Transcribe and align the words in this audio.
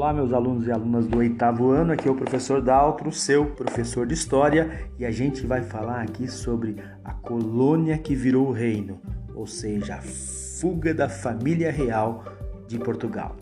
Olá, 0.00 0.14
meus 0.14 0.32
alunos 0.32 0.66
e 0.66 0.72
alunas 0.72 1.06
do 1.06 1.18
oitavo 1.18 1.72
ano. 1.72 1.92
Aqui 1.92 2.08
é 2.08 2.10
o 2.10 2.14
professor 2.14 2.62
Daltro, 2.62 3.12
seu 3.12 3.44
professor 3.44 4.06
de 4.06 4.14
História, 4.14 4.88
e 4.98 5.04
a 5.04 5.10
gente 5.10 5.46
vai 5.46 5.60
falar 5.60 6.00
aqui 6.00 6.26
sobre 6.26 6.76
a 7.04 7.12
colônia 7.12 7.98
que 7.98 8.14
virou 8.14 8.48
o 8.48 8.50
reino, 8.50 8.98
ou 9.34 9.46
seja, 9.46 9.96
a 9.96 10.00
fuga 10.00 10.94
da 10.94 11.06
família 11.06 11.70
real 11.70 12.24
de 12.66 12.78
Portugal. 12.78 13.36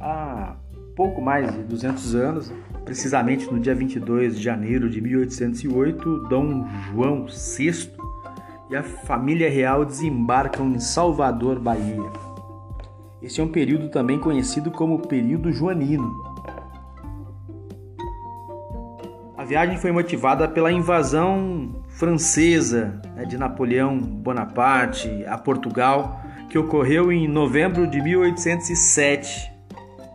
Há 0.00 0.56
pouco 0.96 1.20
mais 1.20 1.52
de 1.52 1.62
200 1.64 2.14
anos, 2.14 2.50
precisamente 2.82 3.52
no 3.52 3.60
dia 3.60 3.74
22 3.74 4.38
de 4.38 4.42
janeiro 4.42 4.88
de 4.88 5.02
1808, 5.02 6.20
Dom 6.20 6.66
João 6.90 7.26
VI 7.26 7.90
e 8.70 8.76
a 8.76 8.82
família 8.82 9.50
real 9.50 9.84
desembarcam 9.84 10.70
em 10.70 10.78
Salvador, 10.78 11.60
Bahia 11.60 12.25
esse 13.22 13.40
é 13.40 13.44
um 13.44 13.48
período 13.48 13.88
também 13.88 14.18
conhecido 14.18 14.70
como 14.70 15.06
período 15.06 15.52
joanino. 15.52 16.14
A 19.36 19.44
viagem 19.44 19.78
foi 19.78 19.92
motivada 19.92 20.48
pela 20.48 20.72
invasão 20.72 21.82
francesa 21.88 23.00
né, 23.14 23.24
de 23.24 23.38
Napoleão 23.38 23.98
Bonaparte 23.98 25.24
a 25.26 25.38
Portugal, 25.38 26.20
que 26.48 26.58
ocorreu 26.58 27.10
em 27.10 27.26
novembro 27.26 27.86
de 27.86 28.00
1807. 28.00 29.50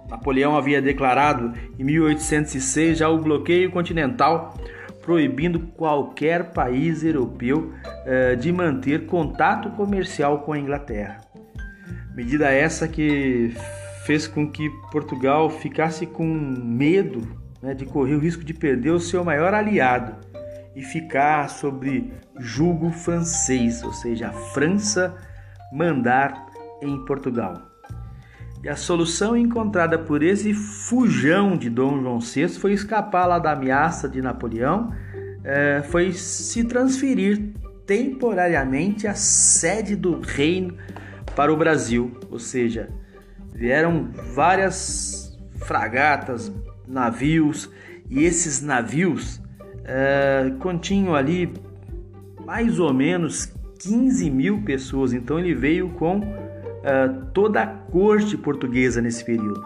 Napoleão 0.10 0.56
havia 0.58 0.82
declarado 0.82 1.54
em 1.80 1.84
1806 1.84 2.98
já 2.98 3.10
o 3.10 3.20
bloqueio 3.20 3.72
continental, 3.72 4.54
proibindo 5.02 5.60
qualquer 5.76 6.52
país 6.52 7.04
europeu 7.04 7.74
eh, 8.06 8.36
de 8.36 8.52
manter 8.52 9.06
contato 9.06 9.70
comercial 9.72 10.40
com 10.40 10.54
a 10.54 10.60
Inglaterra. 10.60 11.31
Medida 12.16 12.52
essa 12.52 12.88
que 12.88 13.54
fez 14.06 14.28
com 14.28 14.50
que 14.50 14.70
Portugal 14.92 15.50
ficasse 15.50 16.06
com 16.06 16.26
medo 16.26 17.22
né, 17.62 17.74
de 17.74 17.86
correr 17.86 18.16
o 18.16 18.20
risco 18.20 18.44
de 18.44 18.54
perder 18.54 18.92
o 18.92 19.00
seu 19.00 19.24
maior 19.24 19.54
aliado 19.54 20.16
e 20.76 20.82
ficar 20.82 21.50
sobre 21.50 22.12
julgo 22.38 22.92
francês, 22.92 23.84
ou 23.84 23.94
seja, 23.94 24.30
a 24.30 24.34
França 24.34 25.16
mandar 25.72 26.48
em 26.82 27.06
Portugal. 27.06 27.54
E 28.64 28.70
a 28.70 28.76
solução 28.76 29.36
encontrada 29.36 29.98
por 29.98 30.22
esse 30.22 30.54
fujão 30.54 31.58
de 31.58 31.70
Dom 31.70 32.00
João 32.02 32.20
VI 32.20 32.50
foi 32.50 32.74
escapar 32.74 33.26
lá 33.26 33.40
da 33.40 33.54
ameaça 33.54 34.08
de 34.08 34.22
Napoleão, 34.22 34.94
é, 35.44 35.82
foi 35.90 36.14
se 36.14 36.64
transferir 36.64 37.54
temporariamente 37.86 39.08
a 39.08 39.16
sede 39.16 39.96
do 39.96 40.20
reino 40.20 40.78
para 41.36 41.52
o 41.52 41.58
Brasil, 41.58 42.12
ou 42.30 42.40
seja, 42.40 42.90
vieram 43.54 44.10
várias 44.34 45.38
fragatas, 45.60 46.52
navios, 46.88 47.70
e 48.10 48.24
esses 48.24 48.62
navios 48.62 49.42
é, 49.86 50.52
continham 50.60 51.16
ali 51.16 51.54
mais 52.46 52.80
ou 52.80 52.94
menos 52.94 53.54
15 53.80 54.30
mil 54.30 54.62
pessoas, 54.64 55.14
então 55.14 55.40
ele 55.40 55.54
veio 55.54 55.90
com 55.92 56.22
é, 56.84 57.08
toda 57.34 57.62
a 57.62 57.68
corte 57.68 58.38
portuguesa 58.38 59.02
nesse 59.02 59.24
período. 59.24 59.66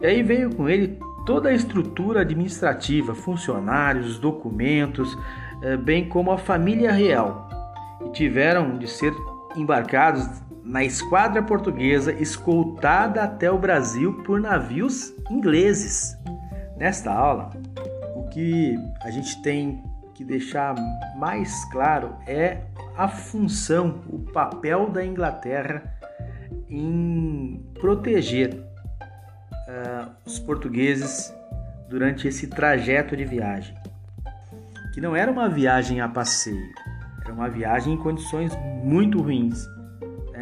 E 0.00 0.06
aí 0.06 0.22
veio 0.22 0.54
com 0.54 0.68
ele 0.68 0.98
toda 1.26 1.48
a 1.48 1.52
estrutura 1.52 2.20
administrativa, 2.20 3.14
funcionários, 3.14 4.18
documentos, 4.18 5.16
é, 5.62 5.76
bem 5.76 6.08
como 6.08 6.30
a 6.30 6.38
família 6.38 6.92
real, 6.92 7.48
e 8.06 8.10
tiveram 8.10 8.78
de 8.78 8.86
ser 8.86 9.12
embarcados 9.56 10.28
na 10.64 10.82
esquadra 10.82 11.42
portuguesa 11.42 12.10
escoltada 12.12 13.22
até 13.22 13.50
o 13.50 13.58
Brasil 13.58 14.22
por 14.24 14.40
navios 14.40 15.12
ingleses. 15.30 16.16
Nesta 16.78 17.12
aula, 17.12 17.50
o 18.16 18.26
que 18.30 18.78
a 19.02 19.10
gente 19.10 19.40
tem 19.42 19.84
que 20.14 20.24
deixar 20.24 20.74
mais 21.16 21.64
claro 21.66 22.16
é 22.26 22.62
a 22.96 23.06
função, 23.06 24.00
o 24.08 24.18
papel 24.20 24.88
da 24.88 25.04
Inglaterra 25.04 25.82
em 26.68 27.62
proteger 27.78 28.54
uh, 28.54 30.10
os 30.24 30.38
portugueses 30.38 31.34
durante 31.88 32.26
esse 32.26 32.46
trajeto 32.46 33.14
de 33.16 33.24
viagem, 33.24 33.76
que 34.94 35.00
não 35.00 35.14
era 35.14 35.30
uma 35.30 35.48
viagem 35.48 36.00
a 36.00 36.08
passeio, 36.08 36.72
era 37.22 37.34
uma 37.34 37.50
viagem 37.50 37.92
em 37.92 37.96
condições 37.98 38.56
muito 38.82 39.20
ruins 39.20 39.73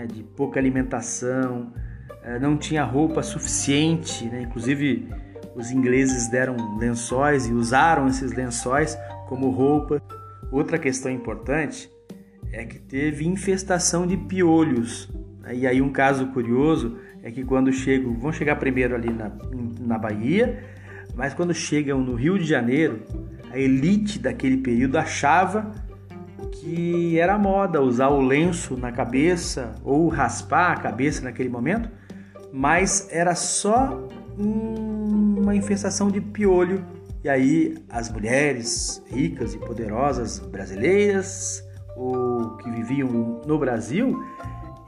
né, 0.03 0.07
de 0.07 0.23
pouca 0.23 0.59
alimentação, 0.59 1.73
eh, 2.25 2.39
não 2.39 2.57
tinha 2.57 2.85
roupa 2.85 3.23
suficiente, 3.23 4.25
né? 4.27 4.43
inclusive 4.43 5.09
os 5.55 5.71
ingleses 5.71 6.29
deram 6.29 6.57
lençóis 6.79 7.47
e 7.47 7.53
usaram 7.53 8.09
esses 8.09 8.33
lençóis 8.33 8.99
como 9.29 9.51
roupa. 9.51 10.03
Outra 10.51 10.79
questão 10.79 11.11
importante 11.11 11.91
é 12.53 12.65
que 12.65 12.79
teve 12.79 13.27
infestação 13.27 14.07
de 14.07 14.17
piolhos. 14.17 15.09
Né? 15.41 15.55
E 15.57 15.67
aí 15.67 15.81
um 15.81 15.93
caso 15.93 16.27
curioso 16.29 16.99
é 17.23 17.31
que 17.31 17.45
quando 17.45 17.73
chegam, 17.73 18.15
vão 18.15 18.33
chegar 18.33 18.57
primeiro 18.57 18.95
ali 18.95 19.13
na, 19.13 19.31
na 19.81 19.99
Bahia, 19.99 20.65
mas 21.15 21.35
quando 21.35 21.55
chegam 21.55 22.01
no 22.01 22.15
Rio 22.15 22.39
de 22.39 22.45
Janeiro, 22.45 23.03
a 23.51 23.59
elite 23.59 24.19
daquele 24.19 24.57
período 24.57 24.97
achava 24.97 25.73
que 26.63 27.19
era 27.19 27.37
moda 27.37 27.83
usar 27.83 28.09
o 28.09 28.21
lenço 28.21 28.77
na 28.77 28.93
cabeça 28.93 29.75
ou 29.83 30.07
raspar 30.09 30.71
a 30.71 30.77
cabeça 30.77 31.25
naquele 31.25 31.49
momento, 31.49 31.91
mas 32.53 33.09
era 33.11 33.35
só 33.35 34.01
uma 34.39 35.57
infestação 35.57 36.09
de 36.09 36.21
piolho. 36.21 36.85
E 37.25 37.29
aí 37.29 37.75
as 37.91 38.09
mulheres 38.11 39.03
ricas 39.11 39.55
e 39.55 39.59
poderosas 39.59 40.39
brasileiras 40.39 41.65
ou 41.97 42.57
que 42.59 42.71
viviam 42.71 43.41
no 43.45 43.59
Brasil, 43.59 44.25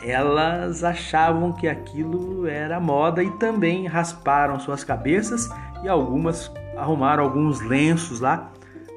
elas 0.01 0.85
achavam 0.85 1.53
que 1.53 1.67
aquilo 1.67 2.47
era 2.47 2.79
moda 2.79 3.21
e 3.23 3.31
também 3.33 3.89
rasparam 3.89 4.61
suas 4.61 4.85
cabeças 4.85 5.49
e 5.83 5.89
algumas 5.89 6.53
arrumaram 6.77 7.25
alguns 7.25 7.61
lenços 7.61 8.21
lá 8.21 8.53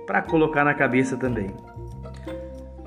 para 0.05 0.21
colocar 0.21 0.63
na 0.63 0.75
cabeça 0.75 1.17
também. 1.17 1.55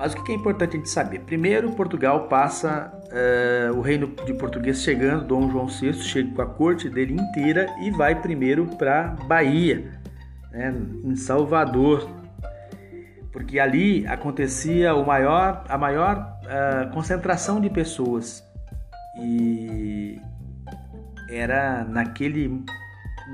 Mas 0.01 0.15
o 0.15 0.23
que 0.23 0.31
é 0.31 0.35
importante 0.35 0.75
a 0.75 0.79
gente 0.79 0.89
saber? 0.89 1.19
Primeiro, 1.19 1.73
Portugal 1.73 2.27
passa 2.27 2.91
uh, 3.11 3.77
o 3.77 3.81
reino 3.81 4.07
de 4.25 4.33
português 4.33 4.81
chegando, 4.81 5.27
Dom 5.27 5.47
João 5.47 5.67
VI 5.67 5.93
chega 5.93 6.33
com 6.33 6.41
a 6.41 6.47
corte 6.47 6.89
dele 6.89 7.13
inteira 7.13 7.67
e 7.83 7.91
vai 7.91 8.19
primeiro 8.19 8.65
para 8.65 9.09
Bahia, 9.27 9.91
né, 10.49 10.73
em 11.03 11.15
Salvador, 11.15 12.09
porque 13.31 13.59
ali 13.59 14.07
acontecia 14.07 14.95
o 14.95 15.05
maior, 15.05 15.65
a 15.69 15.77
maior 15.77 16.35
uh, 16.45 16.91
concentração 16.91 17.61
de 17.61 17.69
pessoas 17.69 18.43
e 19.21 20.19
era 21.29 21.83
naquele 21.83 22.65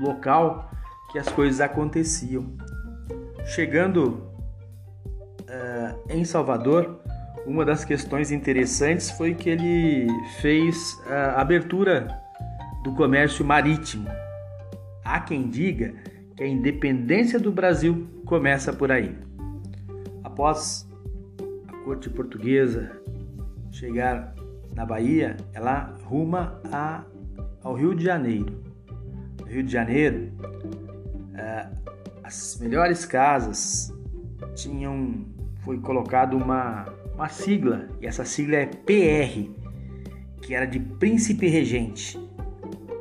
local 0.02 0.70
que 1.10 1.18
as 1.18 1.30
coisas 1.30 1.62
aconteciam. 1.62 2.54
Chegando 3.46 4.27
uh, 5.48 5.98
em 6.08 6.24
Salvador, 6.24 7.00
uma 7.46 7.64
das 7.64 7.84
questões 7.84 8.30
interessantes 8.30 9.10
foi 9.10 9.34
que 9.34 9.48
ele 9.48 10.06
fez 10.40 11.00
a 11.06 11.40
abertura 11.40 12.08
do 12.82 12.94
comércio 12.94 13.44
marítimo. 13.44 14.08
Há 15.04 15.20
quem 15.20 15.48
diga 15.48 15.94
que 16.36 16.42
a 16.42 16.46
independência 16.46 17.38
do 17.38 17.50
Brasil 17.50 18.06
começa 18.26 18.72
por 18.72 18.92
aí. 18.92 19.16
Após 20.22 20.86
a 21.66 21.72
corte 21.84 22.10
portuguesa 22.10 22.92
chegar 23.70 24.34
na 24.74 24.84
Bahia, 24.84 25.36
ela 25.54 25.96
ruma 26.04 26.60
a, 26.70 27.04
ao 27.62 27.74
Rio 27.74 27.94
de 27.94 28.04
Janeiro. 28.04 28.62
No 29.40 29.46
Rio 29.46 29.62
de 29.62 29.72
Janeiro, 29.72 30.30
uh, 31.32 31.94
as 32.22 32.58
melhores 32.60 33.06
casas 33.06 33.92
tinham 34.54 35.24
foi 35.68 35.76
colocado 35.80 36.34
uma, 36.34 36.86
uma 37.14 37.28
sigla, 37.28 37.90
e 38.00 38.06
essa 38.06 38.24
sigla 38.24 38.56
é 38.56 38.64
PR, 38.64 39.50
que 40.40 40.54
era 40.54 40.64
de 40.64 40.80
Príncipe 40.80 41.46
Regente, 41.46 42.18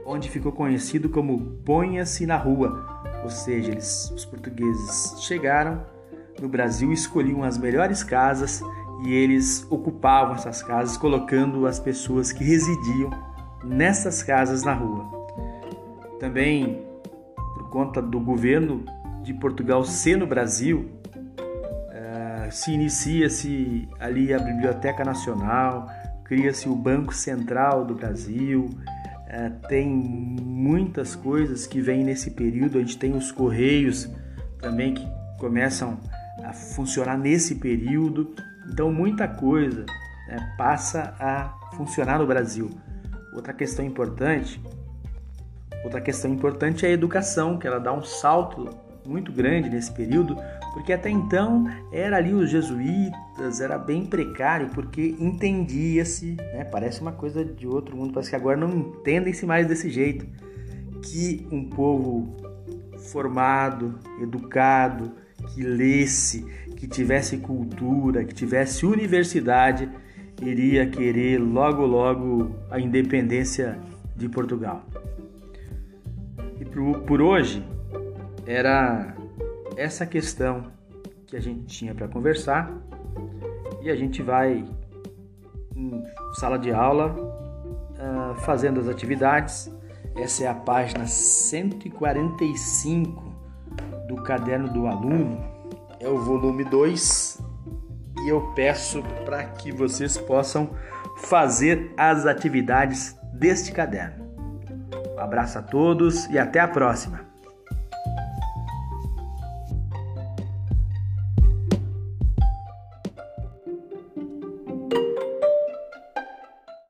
onde 0.05 0.29
ficou 0.29 0.51
conhecido 0.51 1.07
como 1.07 1.39
Ponha-se 1.63 2.25
na 2.25 2.35
Rua, 2.35 2.85
ou 3.23 3.29
seja, 3.29 3.71
eles, 3.71 4.11
os 4.11 4.25
portugueses 4.25 5.15
chegaram 5.21 5.81
no 6.41 6.49
Brasil, 6.49 6.91
escolhiam 6.91 7.41
as 7.41 7.57
melhores 7.57 8.03
casas 8.03 8.61
e 9.05 9.13
eles 9.13 9.65
ocupavam 9.69 10.35
essas 10.35 10.61
casas, 10.61 10.97
colocando 10.97 11.65
as 11.67 11.79
pessoas 11.79 12.33
que 12.33 12.43
residiam 12.43 13.11
nessas 13.63 14.21
casas 14.21 14.63
na 14.63 14.73
rua. 14.73 15.05
Também, 16.19 16.85
por 17.33 17.69
conta 17.69 18.01
do 18.01 18.19
governo 18.19 18.83
de 19.23 19.33
Portugal 19.35 19.85
ser 19.85 20.17
no 20.17 20.27
Brasil, 20.27 20.97
se 22.49 22.71
inicia-se 22.71 23.87
ali 23.99 24.33
a 24.33 24.39
Biblioteca 24.39 25.03
Nacional, 25.03 25.89
cria-se 26.23 26.67
o 26.67 26.75
Banco 26.75 27.13
Central 27.13 27.85
do 27.85 27.95
Brasil, 27.95 28.69
é, 29.27 29.49
tem 29.67 29.89
muitas 29.89 31.15
coisas 31.15 31.67
que 31.67 31.81
vêm 31.81 32.03
nesse 32.03 32.31
período. 32.31 32.77
A 32.77 32.81
gente 32.81 32.97
tem 32.97 33.13
os 33.13 33.31
correios 33.31 34.09
também 34.59 34.93
que 34.93 35.07
começam 35.37 35.99
a 36.43 36.53
funcionar 36.53 37.17
nesse 37.17 37.55
período. 37.55 38.33
Então, 38.71 38.91
muita 38.91 39.27
coisa 39.27 39.85
né, 40.27 40.55
passa 40.57 41.13
a 41.19 41.53
funcionar 41.75 42.19
no 42.19 42.25
Brasil. 42.25 42.69
Outra 43.33 43.53
questão 43.53 43.85
importante, 43.85 44.61
outra 45.83 45.99
questão 45.99 46.31
importante 46.31 46.85
é 46.85 46.89
a 46.89 46.91
educação, 46.91 47.57
que 47.57 47.67
ela 47.67 47.79
dá 47.79 47.91
um 47.93 48.03
salto 48.03 48.69
muito 49.05 49.31
grande 49.31 49.69
nesse 49.69 49.91
período, 49.91 50.37
porque 50.77 50.93
até 50.93 51.09
então 51.09 51.67
era 51.91 52.17
ali 52.17 52.35
os 52.35 52.51
jesuítas, 52.51 53.59
era 53.59 53.79
bem 53.79 54.05
precário, 54.05 54.69
porque 54.75 55.15
entendia-se, 55.19 56.35
né, 56.53 56.63
parece 56.65 57.01
uma 57.01 57.11
coisa 57.11 57.43
de 57.43 57.65
outro 57.65 57.97
mundo, 57.97 58.13
parece 58.13 58.29
que 58.29 58.35
agora 58.35 58.55
não 58.55 58.69
entendem-se 58.69 59.43
mais 59.43 59.65
desse 59.65 59.89
jeito, 59.89 60.27
que 61.01 61.47
um 61.51 61.67
povo 61.67 62.37
formado, 63.11 63.97
educado, 64.21 65.13
que 65.47 65.63
lesse, 65.63 66.45
que 66.75 66.87
tivesse 66.87 67.37
cultura, 67.37 68.23
que 68.23 68.35
tivesse 68.35 68.85
universidade, 68.85 69.89
iria 70.39 70.85
querer 70.85 71.39
logo 71.39 71.87
logo 71.87 72.55
a 72.69 72.79
independência 72.79 73.79
de 74.15 74.29
Portugal. 74.29 74.85
E 76.61 76.65
por, 76.65 76.99
por 76.99 77.19
hoje 77.19 77.65
era 78.45 79.16
essa 79.77 80.05
questão 80.05 80.75
que 81.27 81.37
a 81.37 81.39
gente 81.39 81.67
tinha 81.67 81.93
para 81.93 82.07
conversar 82.07 82.73
e 83.81 83.91
a 83.91 83.95
gente 83.95 84.23
vai 84.23 84.65
em 85.75 86.03
sala 86.33 86.57
de 86.57 86.73
aula 86.73 87.15
uh, 87.15 88.33
fazendo 88.41 88.79
as 88.79 88.87
atividades. 88.87 89.71
Essa 90.15 90.45
é 90.45 90.47
a 90.47 90.55
página 90.55 91.05
145 91.05 93.27
do 94.07 94.15
caderno 94.23 94.67
do 94.69 94.87
aluno, 94.87 95.39
é 95.99 96.09
o 96.09 96.17
volume 96.17 96.63
2 96.63 97.39
e 98.23 98.29
eu 98.29 98.41
peço 98.55 99.03
para 99.25 99.43
que 99.43 99.71
vocês 99.71 100.17
possam 100.17 100.71
fazer 101.17 101.93
as 101.95 102.25
atividades 102.25 103.15
deste 103.33 103.71
caderno. 103.71 104.25
Um 105.15 105.19
abraço 105.19 105.59
a 105.59 105.61
todos 105.61 106.25
e 106.27 106.39
até 106.39 106.59
a 106.59 106.67
próxima! 106.67 107.26